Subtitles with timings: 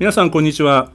[0.00, 0.92] 皆さんこんにちは、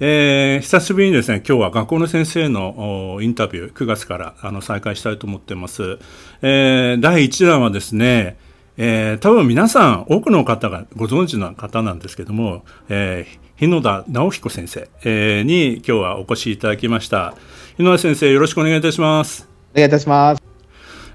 [0.00, 5.98] えー、久しぶりにですね今日は学校の先生のインタビュー9月からあの再開したいと思ってます、
[6.40, 8.38] えー、第1弾はですね
[8.78, 17.34] えー、多分皆さん多くの方がご存知の方なんですけども、え、日野田直彦先生、え、に今日はお越しいただきました。
[17.78, 19.48] 日野田先生よろしくお願いいたします。
[19.72, 20.45] お願いいたします。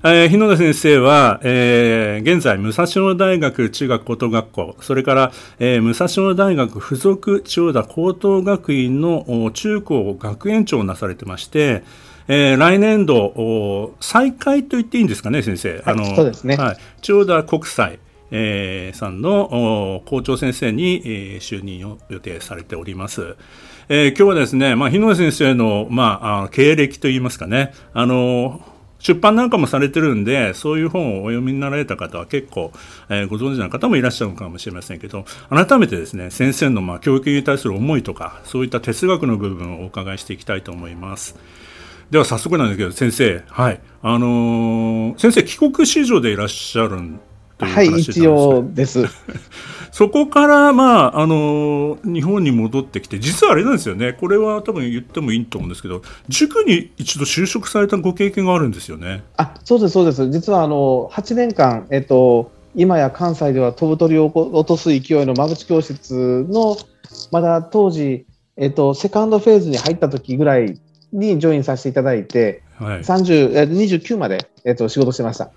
[0.03, 11.83] えー、日野田先生は、えー、現在、武蔵野大学中学高等学校、それから、えー、武蔵野大学附属千代田高等学院の中高学園長をなされてまして、
[12.27, 15.83] えー、来年度、再開と言っていいんですかね、先生。
[15.85, 16.55] あの、そうですね。
[16.55, 16.77] はい。
[17.03, 17.99] 千代田国際、
[18.31, 23.35] えー、さんの校長先生に、えー、就任を予定されております。
[23.87, 28.61] えー、今日はですね、まあ、日野先生の、まあ、経歴といいますかね、あの、
[29.01, 32.71] 出版なんかもされてるんで、そういう本をお読みになられた方は結構、
[33.09, 41.35] えー、ご存知の方もいらっしゃるのかもしれませんけど、改めてですね、先生のまあ教育に対する思いとか、そういった哲学の部分をお伺いしていきたいと思います。
[42.11, 43.79] では早速なんですけど、先生、はい。
[44.03, 47.19] あのー、先生、帰国子女でいらっしゃるん
[47.57, 49.05] という話はい、一応です。
[49.91, 54.13] そこから、まあ、あの、日本に戻ってきて、実はあれなんですよね。
[54.13, 59.23] これは多分言ってもいいと思うんですけど、塾に一度就職されたご経験があるんですよね。
[59.37, 60.29] あ、そうです、そうです。
[60.31, 66.77] 実は、あの、8年間、えっと、今や関西では飛ぶ鳥を落とす勢いの馬淵教室の、
[67.31, 68.25] まだ当時、
[68.55, 70.79] えっと、セカンドフェーズに入った時ぐらい
[71.11, 75.51] にジョインさせていただいて、はい、30 29まで、えっと、仕事してました。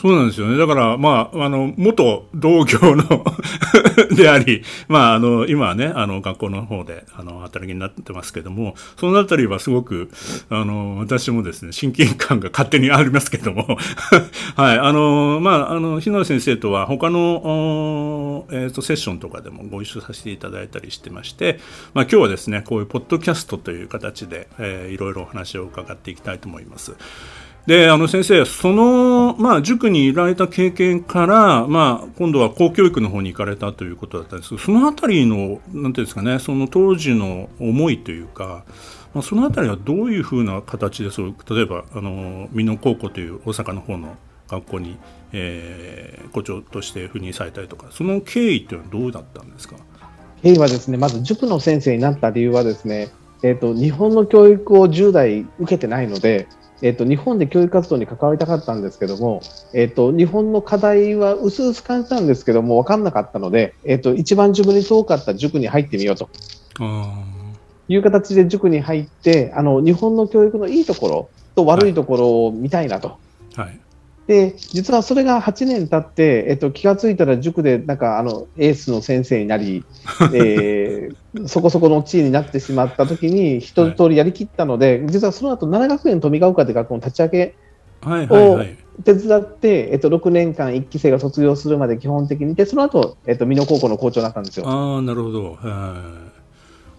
[0.00, 0.56] そうなんですよね。
[0.56, 3.22] だから、まあ、あの、元同業の
[4.16, 10.10] であり、まあ、あの、今はね、あの、学校の方で、あの、働きになってますけども、そのあたりはすごく、
[10.48, 13.76] あの、私もですね、親近感が勝手にありますけども、
[14.56, 21.60] はい、あの、まあ、あの、日野先生とは他の、えっ、ー、と、セッションとかでもご一緒させていただいたりしてまして、
[21.92, 26.94] まあ、今日はですね、こういうポッドキャストという形で、えー、いろいろお話を伺っていきたいと思います。
[27.70, 38.64] であの先生、その、まあ、塾にいられた経験から、まあ、今度は公教育の方に行かれたということだったんですけどそのあたりのなんていうんですかねその当時の思いというか、
[39.14, 44.16] まあ、そのあたりはどういうふうな形でそう例えばあの美濃高校という大阪の方の
[44.48, 44.98] 学校に、
[45.32, 49.76] えー、校長として赴任されたりとかその経緯というのはどうだったんですか？
[50.42, 53.10] 経緯はですねまず塾の先生になった理由はですね、
[53.44, 56.48] えーと日本の教育を10代受けてないので
[56.82, 59.42] えっと、日本で教育活動に関わりたかったんですけども、
[59.74, 66.28] えっと、日本の課題は薄々感じたんですけども、分かんなかったので、えっと、一番自分に遠かった塾に入ってみようと。
[67.88, 73.18] いう形で塾に入って、あの日本の教育のいいところと悪いところを見たいなと。
[73.56, 73.80] はい、はい
[74.26, 79.84] で実はそれが8年経って、えっと、気が付いたら塾でなんかあのエースの先生になり、
[80.32, 87.54] えー、そこそこの地位になってしまった時に一通りやりきったので、はい、実はその後奈良学園富ヶ丘という学校の立ち上げ
[88.02, 88.60] を
[89.04, 92.52] 手伝って、えっと、6年間1期生が卒業するまで基本的に。
[92.52, 94.68] いてその後、えっと、美濃高校の校長になったんですよ。
[94.68, 95.58] あなるほど、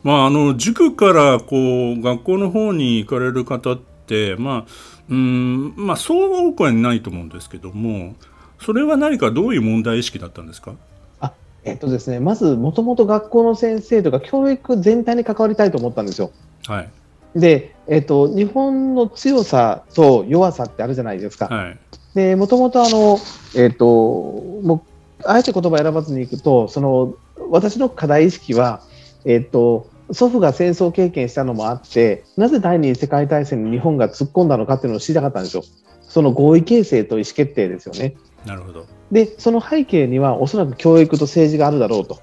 [0.03, 3.90] まあ、あの塾からこう学校の方に行かれる方って、
[4.37, 4.71] まあ
[5.09, 8.15] うんまあそう多くはないと思うんですけども
[8.59, 10.73] それは何かどういう問題意識だったんですか？
[11.19, 11.33] あ
[11.63, 16.31] えっとですねまずもともと学校の先生とか教育全体に関わりたいと思ったんですよ。
[16.67, 16.89] はい
[17.33, 21.47] で、えっと、日本の強さと弱さってあるじゃないですか。
[21.47, 21.79] はい、
[22.13, 23.19] で、もともとあの、
[23.55, 24.83] えっと、も
[25.21, 27.13] う、あえて言葉選ばずにいくと、その、
[27.49, 28.81] 私の課題意識は、
[29.23, 35.63] えっと、祖父が戦争経験したのもあって、なぜ第二次世界大戦に日本が突っ込んだのかっていうのを知りたかったんですよ。
[36.01, 38.15] その合意形成と意思決定ですよね。
[38.45, 38.85] なるほど。
[39.11, 42.19] で、その背景にはおそらく教育と政治があるだろうと。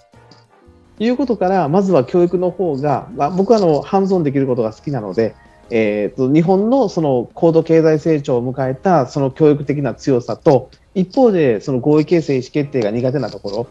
[1.00, 5.34] いうことから、まずは教育の方が、まあ、僕はあのハンズオンできることが好きなので、
[5.70, 13.68] えーと、日本のその高度経済成長を迎えたその教育的な強さと、一方でその合意形成意思決定が苦手なとこ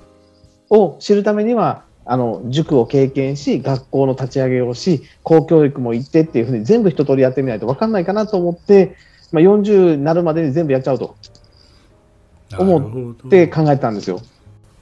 [0.70, 8.96] ろを知るためには、あの塾を経験し、学校の立ち上げをし、公教育も行ってっていうふうに全部一通りやってみないと分かんないかなと思って、
[9.32, 11.16] まあ、40になるまでに全部やっちゃうと
[12.58, 14.22] 思って考えたんですよ。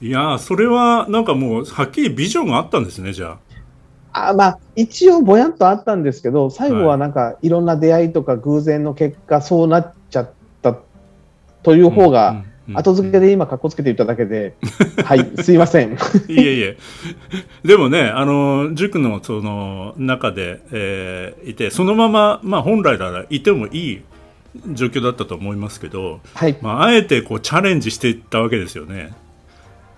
[0.00, 3.38] いやそれはなんかもうはっきりビジョンがあったんですねじゃ
[4.12, 4.28] あ。
[4.28, 10.30] あまあ、一応ぼやんとあったんですけど最後はなんかいろんな出会いとか偶然の結果そうなっちゃっ
[10.62, 10.78] た
[11.62, 12.44] という方が、
[12.74, 14.54] 後付けで今、かっこつけて言っただけで、
[15.04, 15.92] はい、すいません。
[15.92, 15.96] い
[16.38, 16.76] えいえ。
[17.64, 24.02] でもね、あの、塾のその中で、えー、いて、そのまま、まあ本来ならいてもいい
[24.72, 26.56] 状況だったと思いますけど、はい。
[26.60, 29.12] まあ、あえてこうチャレンジしていったわけですよね。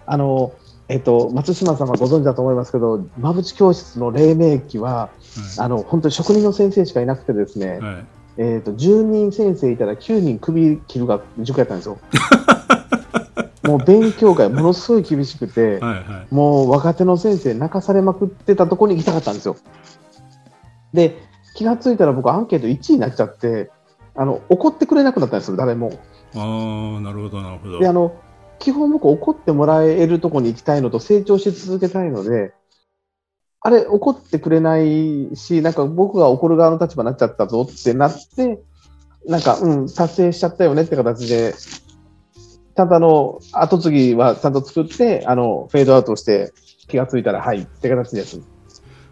[0.07, 0.53] あの、
[0.89, 5.11] えっと、松島さんはご存知だと思いますけど、馬淵教室の黎明期は、はい、
[5.59, 8.05] あの、本当に職人の先生しかいなくてですね、はい
[8.39, 11.99] えーと、10人先生いたら9人首切るが塾やったんですよ。
[13.69, 19.57] もう勉強会ものすごい厳しくて、 はいはい、もう若手の先生泣かされまくってたところに行きたかったんですよ。
[20.95, 21.19] で
[21.55, 23.71] 気が付いたら僕アンケート1位になっちゃって
[24.15, 25.93] あの怒ってくれなくなったんですよ誰も。
[26.35, 26.39] あ
[27.03, 27.79] なるほどなるほど。
[27.79, 28.13] であの
[28.59, 32.55] 基本僕怒ってもらえるところに行きたいのと成長し続けたいので
[33.61, 38.61] あれ怒ってくれないしなんか僕が怒る側の立場になっちゃったぞってなって
[39.27, 41.55] なんかうん達成しちゃったよねって形で
[42.79, 46.53] ちゃんとあの、後継ぎはちゃんと作って、あの、フェードアウトして
[46.87, 48.41] 気がついたら、はい、って形です。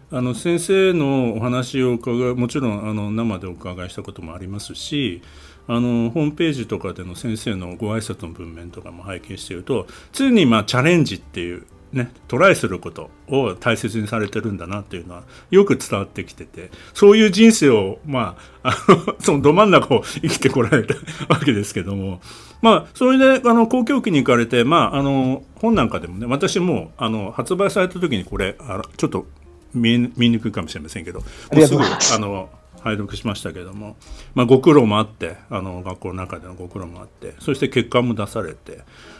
[0.09, 5.21] あの先生のお話を伺うもちろんあの生でお伺いしたこともありますし
[5.67, 20.95] あのホームページとかでの先生のご挨拶の文面とかも拝見していると常にまあチャレンジっていうね、トライすることを大切にされてるんだなっていうのはよく伝わってきててそういう人生を、まあ、あの そのど真ん中を生きてこられた
[21.29, 22.21] わけですけども、
[22.61, 29.25] まあ、それであの公共機に行かれて、まあ、あの本なんかでもね私もあの発売された時にこれあちょっと
[29.73, 31.25] 見え見にくいかもしれませんけども
[31.63, 32.49] うすぐあの
[32.87, 33.97] 拝読しましたけども、
[34.33, 38.79] まあ、ご苦労もあってあの学校の中でのご苦労もあってそして結果も出されて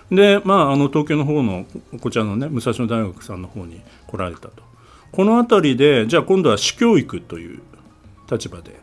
[0.09, 1.65] で、まあ、あの東京の方の
[2.01, 4.63] こちらのね武蔵野大学さんの方に来られたと
[5.11, 7.61] この辺りでじゃあ今度は私教育という
[8.29, 8.79] 立場で、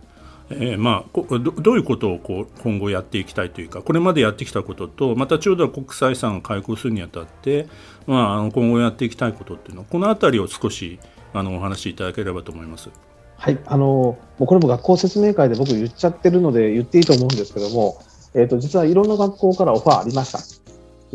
[0.50, 7.68] えー、まあどどういうことをこう今後やっていきたいというかこれまでやってきたこととまたちょうど国際遺産を開校するにあたって、
[8.06, 10.98] まあ、あの今後やっていきたいことっていうのこの辺りを少し
[11.32, 12.90] あのお話しいただければと思います。
[13.36, 18.02] はい、あのこれも学校説明会で僕言っちゃってるので言っていいと思うんですけども、
[18.34, 20.38] えーと、実はいろんな学校からオファーありました。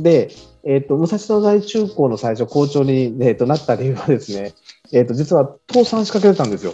[0.01, 0.29] で、
[0.63, 4.53] えーと、武蔵野大中高の最初校長に、えーと、なった理由はですね、
[4.91, 6.73] えー、と実は倒産しかけてたんですよ。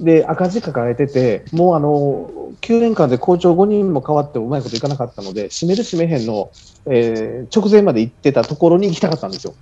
[0.00, 2.28] で赤字抱えててもうあの
[2.60, 6.50] 9年間で校長5人も変わってもうまいこといかなかったので閉める閉めへんの、
[6.86, 9.54] えー、直前まで行ってたところに行きたかったんですよ。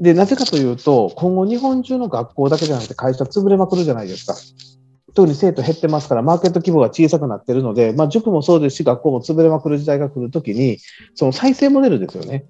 [0.00, 4.34] で、なぜかというと、今後日本中の学校だけじゃなくて会社潰れまくるじゃないですか。
[5.14, 10.78] 特に生徒減ってますから、マーケット規模が小さくなってるので、まあ、塾もそうですし、学校も潰れまくる時代が来るときに、
[11.14, 12.44] その再生モデルですよね。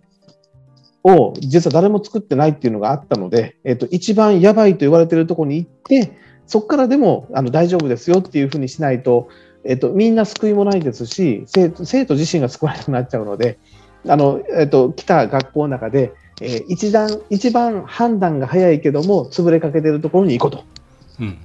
[1.05, 9.29] を、実は誰も作ってないっていうのがあったので、えっと、一番やばいと言われてるところに行って、そこからでもあの大丈夫ですよっていうふうにしないと、
[9.65, 13.59] えっと、みんな救いもないですし、生徒自身が救われなくなっちゃうので、
[14.09, 20.65] あのえっと、来た学校の中で、えー、一段一番判断が早いけども潰れかけてるところに行こうと、
[21.21, 21.41] うんうん、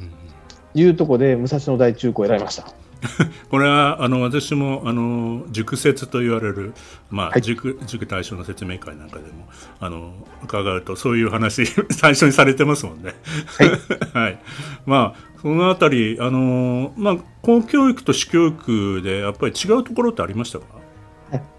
[0.73, 2.73] いうところで武蔵野大中高を選びました。
[3.49, 6.73] これはあの私もあの塾説と言われる、
[7.09, 9.47] まあ、はい、塾塾対象の説明会なんかでも
[9.79, 13.13] あの伺うとそういう話 最初にされてますもんね。
[13.57, 13.69] はい、
[14.25, 14.39] はい、
[14.85, 20.80] まあそのあたりあの、まあ、公教育と私教育でやっぱり違うところってありましたか？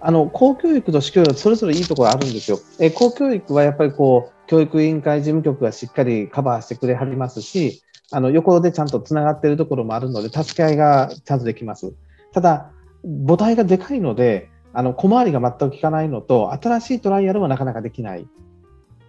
[0.00, 2.58] あの公教育と私教育それぞれいいところあるんですよ。
[2.78, 11.94] え公教育はやっぱりこう教育委員会事務局がしっかりカバーしてくれはりますし、あの横でちゃんとつながっているところもあるので、助け合いがちゃんとできます。
[12.32, 12.70] ただ、
[13.26, 18.26] 母体がでかいので、あの小回りが全く効かないのと、新しいトライアルもなかなかできない。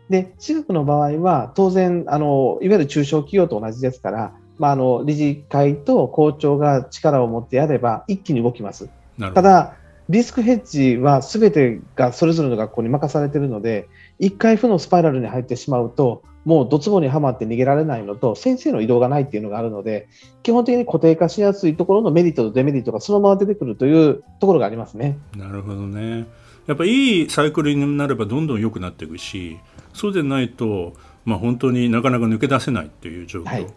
[0.09, 8.89] で、私学の場合は、当然あの、いわゆる中小企業と同じですから、まあ、あの理事会と校長が力を持ってやれば、一気に動きます。
[9.33, 9.75] ただ
[10.09, 13.87] リスクヘッジはすべてがそれぞれの学校に任されているので、
[14.19, 20.09] 1回負のスパイラルに入ってしまうと、もうドツボにはまって逃げられないのと、先生の移動がないっていうのがあるので、
[20.43, 25.17] 基本的に固定化しやすいところのメリットとデメリットがそのまま出てくるというところがありますね。
[25.37, 26.25] なるほどね。
[26.67, 29.57] やっぱいいサイクルになればどんどん良くなっていくし、
[29.93, 30.93] そうでないと、
[31.23, 33.45] まあ、本当になかなか抜け出せないっていう状況。
[33.45, 33.67] はい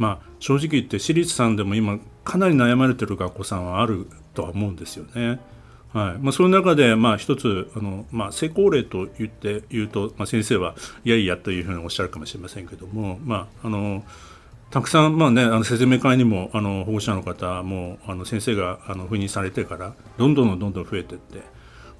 [0.00, 5.40] まあ、正直言って私立さんでも今かなり悩まれてる学校さんはあるとは思うんですよね。
[5.92, 6.18] はい。
[6.20, 14.04] まあ、その中で、まあ、一つあの、まあ、成功例と言って言うと、まあ、先生はいやいやというふうにおっしゃるかもしれませんけども、まあ、あの
[14.70, 21.42] たくさん、まあね、あの説明会にもあの保護者の方もあの先生があの赴任されてからどんどんどんどん増えていって。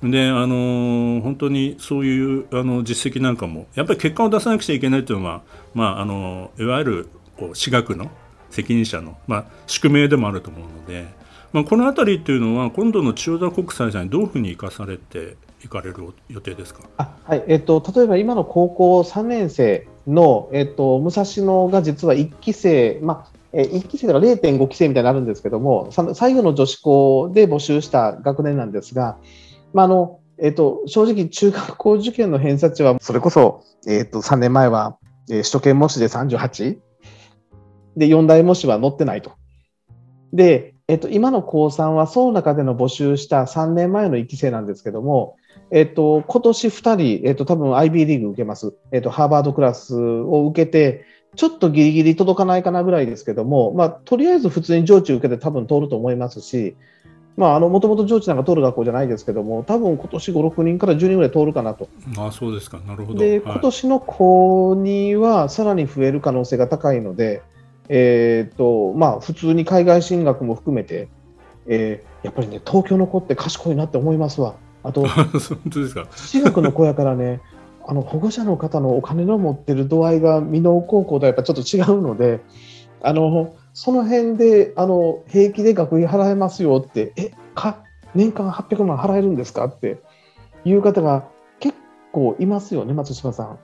[0.03, 5.43] であの本当にそういうあの実績なんかもやっぱり結果を出さなくちゃいけないというのは、
[5.75, 8.11] まあ、あのいわゆるこう私学の
[8.49, 11.07] 責任者の、まあ、宿命でもあると思うので、
[11.53, 15.97] まあ、この辺りというのは今度の千代田国際さんにどういうふうに生かされていかれる
[16.29, 16.83] 予定ですか、
[17.25, 17.45] はい。
[17.49, 29.19] えっと、例えば今の高校3年生の、えっと、武蔵野が実は1期生、まあえ1期生とか0.5期生みたいになるんですけども、最後の女子校で募集した学年なんですが、
[29.73, 34.97] まああのえっと、正直、中学校受験の偏差値は、それこそ、えっと、3年前は、
[35.29, 36.79] えー、首都圏模試で38、
[37.97, 39.33] で、4大模試は載ってないと。
[40.33, 45.37] で、えっと、今の高3は、その中での募集した3年前の1期生なんですけども、
[45.71, 48.75] えっと、今年2人、えっと、多分 IB リーグ受けます。
[48.91, 51.05] えっと、ハーバードクラスを受けて、
[51.37, 56.75] ちょっとギリギリ届かないかなぐらいですけども、まあ、とりあえず普通に上智受けて多分通ると思いますし、
[57.37, 61.89] まあ、あの、もともと上智なんか通る学校じゃないですけども、多分今年5、6人から10人ぐらい通るかなと。
[62.19, 62.81] あそうですか。
[62.81, 63.21] なるほど。
[63.21, 67.43] で、はい、今年の高2はさらに増える可能性が高いので、
[67.93, 71.09] えっ、ー、と、まあ、普通に海外進学も含めて、
[71.67, 74.55] えー、やっぱりね、東京の子って賢いなって思いますわ。
[74.85, 75.27] あと、 本
[75.71, 76.07] 当ですか？
[76.11, 77.41] 私学の子やからね、
[77.85, 82.41] あの保護者の方のお金の持ってる度合いが箕面高校とはやっぱちょっと違うので、
[83.03, 87.83] あのその辺であの平気で学費払えますよって、えか
[88.15, 89.65] 年間800万払えるんですか？
[89.65, 89.99] って
[90.65, 91.25] いう方が
[91.59, 91.75] 結
[92.13, 93.59] 構いますよね、松島さん。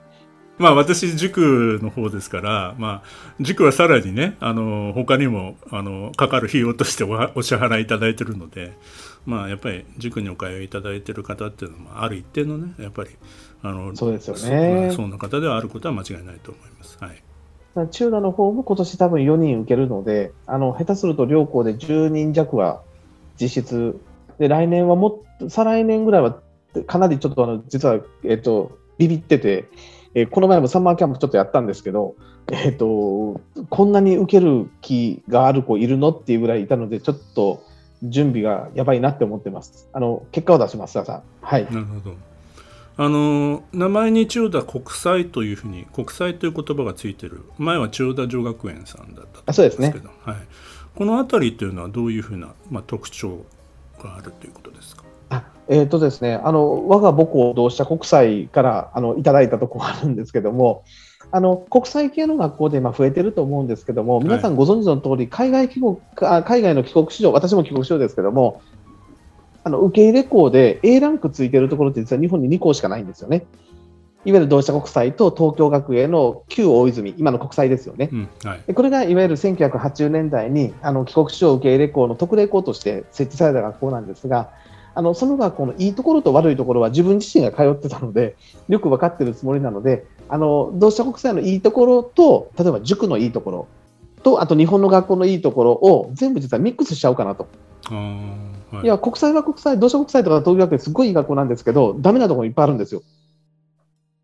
[0.57, 8.73] まあ私、塾の方ですから、まあ塾はさらにね、あの、他にも、あの、かかる費用としてお支払いいただいてるので、
[9.25, 13.11] まあやっぱり塾にお通いいただいてる方っていうのも、ある一定のね、やっぱり、
[13.61, 14.91] あの、そうですよね。
[14.95, 16.97] そんな方ではあることは間違いないと思います。
[16.99, 17.23] はい。
[17.91, 22.81] 中田の方も今年多分4人受けるので、あの、下手すると両校で10人弱は
[23.39, 23.99] 実質、
[24.39, 26.39] で、来年はもっ再来年ぐらいは
[26.87, 29.65] かなりちょっとあの、実は、えっと、ビビってて、
[30.17, 32.15] えー、この前もサンマーキャンプちょっとやったんですけど、
[32.51, 37.63] えっと、こんなに受ける気がある子いるのっていうぐらいいたので、ちょっと
[38.01, 39.87] 準備がやばいなって思ってます。
[39.93, 41.21] あの、結果を出します、さん。
[41.41, 41.65] はい。
[41.65, 42.15] なるほど。
[42.99, 50.37] あの名前に千代田国際というふうに国際という言葉がついてる前は千代田女学園さんだったと思うんですけど、ね、はい、
[50.95, 53.45] この辺りというのはどういうふうな、まあ、特徴
[54.01, 55.03] があるということですか？
[55.03, 55.06] あ
[55.69, 60.83] えーとですね、あの我が母校同志社国際からあのいただいたところがあるんですけども
[61.31, 68.61] あの国際系の学校で今増えてると思うんですけども皆さんご存知の通り、海外帰国海外の帰国子女私も帰国子女ですけども
[69.63, 73.45] あの受け入れ校で A ランクついてるところって実は日本に2校しかないんですよね。
[74.25, 78.09] いわゆる同志社国際と東京学園の旧大泉、今の国際ですよね。
[78.11, 84.49] うんはい、これがいわゆる1980年代にあの帰国子女受け入れ校の特例校として設置された学校なんですが、
[84.97, 88.35] あのその学校のいいところと悪いところは自分自身が通ってたので、
[88.67, 93.67] よく分かってるつもりなので、あの同志社国際のいいところと、例えば塾のいいところ
[94.23, 97.47] と、あと日本の学校のいいところを全部実はミックスしちゃおうかなと。
[97.91, 103.03] はい、いや、国際は国際、同志国際とか東京学園すごいいい学校なんですけど、ダメなところいっぱいあるんですよ。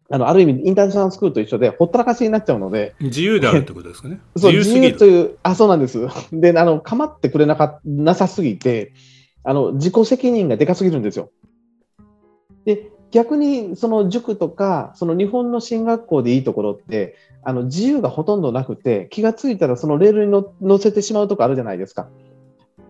[0.10, 2.96] あのある意味、インターナショナルスクールと一緒で、ほったらかしになっちゃうので。
[3.00, 4.20] 自由であるってことですかね。
[4.38, 6.08] そう自由という、あ、そうなんです。
[6.34, 8.94] で、あの、構ってくれなかなさすぎて、
[9.44, 11.30] あの、自己責任がでかすぎるんですよ。
[12.66, 22.08] で、逆に、その塾とか、その日本の進学校でいいところって、あの、自由がほとんどなくて、気がついたらそのレールに乗せてしまうとこあるじゃないですか。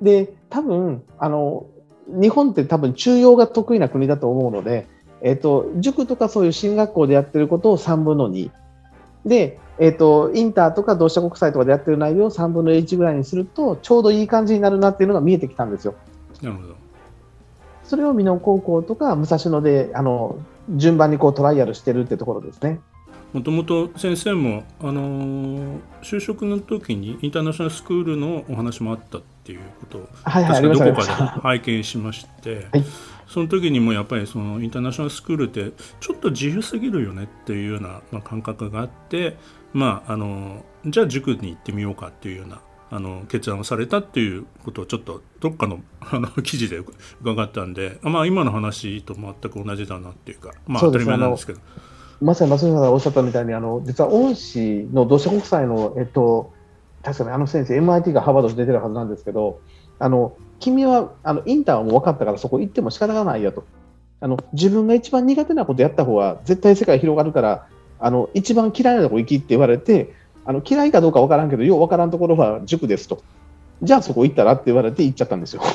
[0.01, 1.65] で、多分、あの、
[2.07, 4.87] 日本って多分中庸が得意な国だと思うので、
[5.21, 8.51] えっ、と、塾とかそういう進学校でやってることを3分の2。
[9.25, 15.95] で、えっ、ー、と、インターとか同志社国際とかでやってる内容を3分の1ぐらいにすると、ちょうどいい感じになるなっていうのが見えてきたんですよ。
[16.43, 16.75] なるほど。
[17.83, 20.37] それを美濃高校とか武蔵野で、あの、
[20.69, 22.79] 順番にこうトライアルしてるってところですね。
[23.33, 32.85] もともと先生も、あのー、就職の時にインターナショナルスクールのお話もあったっていうことを、はいはい、確かどこかで 拝見しまして、はい、
[33.27, 39.35] その時にもやっぱりそのインターナショナルスクールってちょっと自由すぎるよねっていうような、まあ、感覚があって、
[39.73, 42.61] まあ、あのじゃあ塾に行ってみようかっていうような
[42.95, 46.79] あの決断をされたっていうことをちょっとどっかの あの記事で
[47.21, 51.59] 伺ったんで、まあ、今の話と全く同じだなっていうか、まあ、当たり前なんですけど。
[52.21, 56.53] まさに松下さんがおっしゃったみたいに、あの実は恩師の同志国際の、えっと、
[57.01, 59.59] 確かにあの先生、MIT がハーバードで出てるはずなんですけど、
[59.99, 63.65] あの君はあのインターはもう分かったからそこ行っても仕方がないよと。
[64.21, 67.67] あの自分が一番苦手なことやった方が絶対世界広がるから
[67.99, 70.13] あの一番嫌いなとこ行きって言われて
[70.45, 73.23] あの嫌いかどうかわからんけど、ようわからんところは塾ですと。
[73.81, 75.61] じゃあそこ行ったらって言われて行っちゃったんですよ。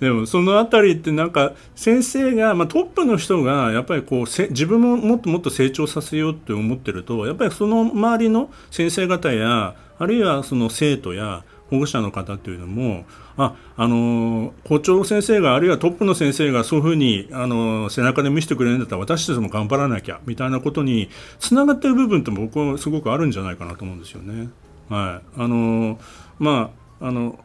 [0.00, 13.04] でもそのあたりってなんか先生が、まあ、トップの人がやっぱりこうせ自分ももっともっと成長させようって思ってるとやっぱりその周りの先生方やあるいはその生徒や保護者の方っていうのも
[13.42, 24.50] ああの校長先生があるいはトップの先生がそういうふうにあの背中で見せてくれるんだったら私たちも頑張らなきゃみたいなことにつながってる部分って僕はすごくあるんじゃないかなと思うんですよね。
[24.90, 25.98] はい、あの
[26.38, 26.70] ま
[27.00, 27.38] ああの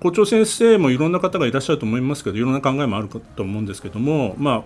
[0.00, 4.64] 校長先生もいろんな方がいらっしゃると思いますけどいろんな考えもあると思うんですけども、ま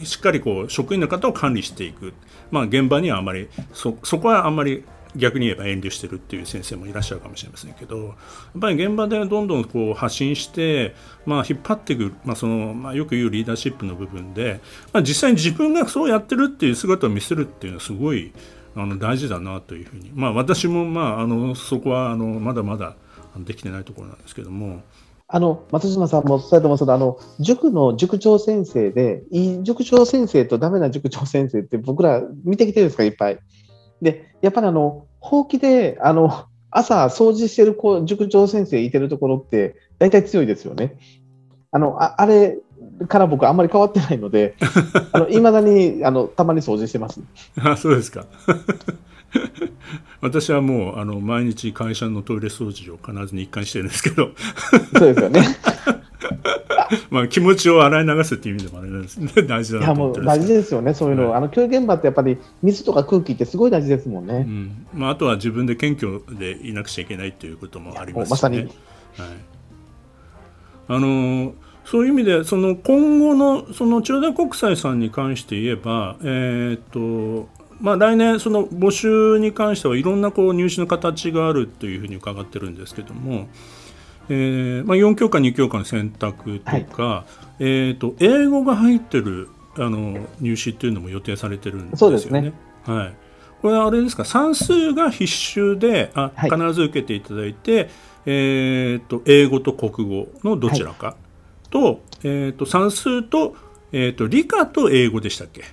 [0.00, 2.14] あ、しっかりこう職員の方を管理していく、
[2.52, 4.84] まあ、現場にはあまりそこはあんまり
[5.16, 8.14] 逆に言えば遠慮してるっていう先生もいらっしゃるかもしれませんけどやっ
[8.60, 10.94] ぱり現場でどんどんこう発信して、
[11.26, 14.60] まあ、引っ張っていく、まあそのまあ、よく言うリーダーシップの部分で、
[14.92, 18.32] まあ、実際に自分がそうやってるっていう姿を見せるっていうのはすごい
[18.74, 22.96] あの大事だなというふうに、まあ、私も、まあ、あのそこはあのまだまだ
[23.36, 24.82] できてないところなんですけども。
[25.34, 33.38] あの松島さんもお伝えてますあの塾の塾長先生で、いい塾長先生とダメな塾長先生って僕ら見てきてるんですか、いっぱい。
[34.02, 40.98] で、やっぱりあの、ほうきで、あの、朝掃除してる子塾長先生いてるところって、大体強いですよね。
[41.70, 42.58] あの、ああれ
[43.08, 44.56] から僕あんまり変わってないので、
[45.12, 47.20] あの、未だに、あの、たまに掃除してます。
[47.56, 48.26] あ、そうですか。
[50.20, 54.30] 私はもうあの毎日会社のトイレ掃除を必ず日課にしてるんですけど
[54.98, 55.42] そうですよね
[57.10, 59.30] まあ気持ちを洗い流すっていう意味でもあれなんですね。
[59.42, 64.86] 大事だいやもう大事ですよねそういうの、はい、あの教育現場ってやっぱり水とか空気ってすごい大事ですもんね、うん。
[64.94, 68.68] まあ、あとは自分で謙虚でいなくちゃいけないということもありますし、ね、まさに、はい、
[70.88, 77.48] あのそういう意味でその今後のその千代田国際さんに関して言えば、えーと
[77.82, 83.48] まあ、来年、その募集に関してはいろんなこう入試の形があるというふうに伺ってるんですけども、
[84.34, 87.24] えーまあ、4教科、2教科の選択とか、は
[87.60, 92.18] い、えーと、英語が入ってるあの入試っていうのも予定されてるんですよね。
[92.20, 92.52] そうですね。
[92.84, 93.14] はい、
[93.60, 94.24] これはあれですか？
[94.24, 97.90] 算数が必修であ、はい、必ず受けていただいて、
[98.24, 101.14] えーと、英語と国語のどちらか
[101.68, 103.54] とはい、えーと、算数と,、
[103.92, 105.64] えー、と理科と英語でしたっけ？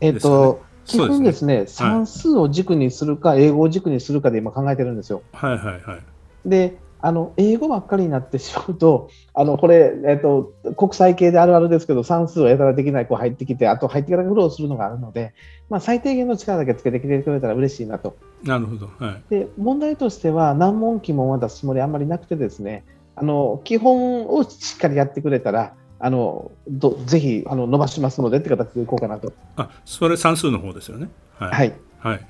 [0.00, 1.66] えっ、ー、と、基本ですね、すね。
[1.66, 5.22] 算数を軸にするか、英語を軸にするかで今考えてるんですよ。
[5.32, 6.00] はいはいはい。
[6.46, 15.32] で、あの英語ばっかりになってしまうと、 あのこれ、えっと、国際系であるあるですけど、算数をやたらできない子入ってきて、あと入ってから苦労するのがあるので、
[15.70, 18.16] まあ、最低限の力だけつけてきてくれたら嬉しいなと。
[18.44, 22.84] なるほど、はい、で問題としては、難問、疑問は出すつもりあんまりなくてですね、
[23.14, 29.32] あの基本をしっかりやってくれたら、あのどぜひあの伸ばしますのでって形でいこうかなと。
[29.56, 31.08] あそれ算数の方ですよね。
[31.34, 31.50] はい。
[31.50, 32.26] はい、はい、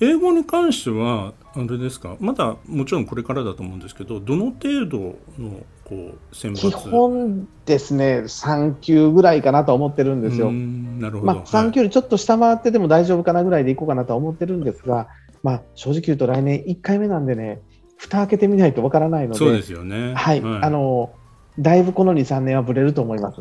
[0.00, 4.98] 英語に関しては、あれですか、まだもちろんこれからだと思うんですけど、どの程度
[5.38, 6.70] のこう選抜？
[6.70, 10.50] 基本ですね、3級ぐらいかなと思ってるんですよ。
[10.50, 15.08] なるほど、まあ、3級よりちょっと下回ってても大丈夫かなぐらいでいこうかなと思ってるんですが、
[15.42, 17.60] まあ、正直言うと来年1回目なんでね、
[17.96, 20.14] 蓋開けてみないとわからないので、そうですよね。
[20.14, 21.12] はい、はい、あの
[21.58, 23.40] だいぶこの2、3年はぶれると思います。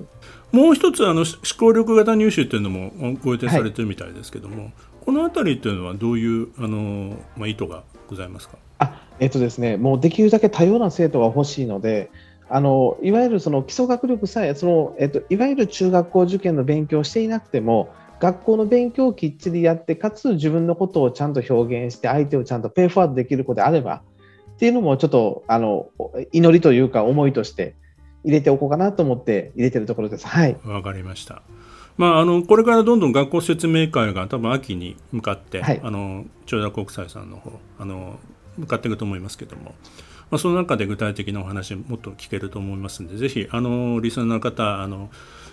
[0.51, 1.25] もう一つ、あの思
[1.57, 2.91] 考力型入試っていうのも
[3.23, 4.73] ご予定されてるみたいですけども、はい、
[5.09, 8.59] このあたりっていうのはどういうあの、まあ、意図がございますか？
[8.77, 12.11] あ、えっとですね、もうできるだけ多様な生徒が欲しいので、
[12.47, 24.03] あのいわゆるその基礎学力さえその、えっと、いわゆる中学校受験の勉強をしていなくても、学校の勉強をきっちりやって、かつ自分のことをちゃんと表現して、相手をちゃんとペイフォワードできる子であれば、
[24.51, 25.89] っていうのもちょっとあの
[26.31, 27.73] 祈りというか思いとして
[28.23, 30.27] 入れておこうかなと思って入れてるところです。
[30.27, 30.55] はい。
[30.65, 31.41] わかりました。
[31.99, 38.17] まあ、あのこれからどんどん学校説明会が多分秋に向かって、はい、あの千代田国際さんの方あの
[38.57, 39.75] 向かっていくと思いますけども、
[40.31, 45.09] まあ、その中で具体的なお話もっと聞けると思いますのでぜひあのリスナーの方あの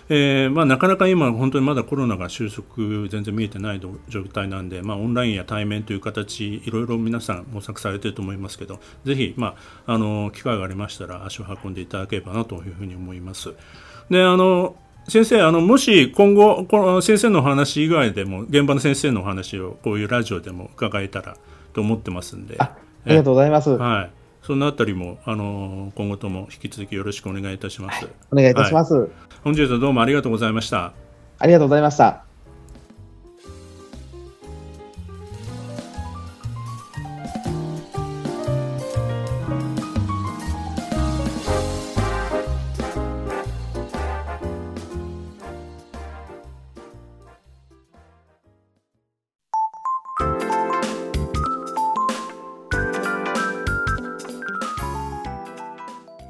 [0.09, 13.53] えーまあ、なかなか今、本当にまだコロナが収束全然見えてない状態なんで、まあ、オンラインや対面という形いろいろ皆さん模索されていると思いますけどぜひ、まあ、あの機会がありましたら足を運んでいただければなというふうに思います。
[14.09, 21.37] であの先生あのもし今後この先生の話以外でも現場の先生の話をこういうラジオでも伺えたら
[21.73, 23.71] と思ってますんでありがとうございます。
[23.71, 24.17] はい
[24.47, 28.05] そのあたりも、あの今後とも引き続きよろしくお願いいたします。
[28.05, 29.09] はい、お願いいたします、はい、
[29.43, 30.93] 本日はどうもありがとうございました。
[31.37, 32.26] ありがとうございました。